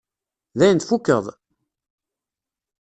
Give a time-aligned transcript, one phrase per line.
[0.57, 1.25] Dayen tfukkeḍ?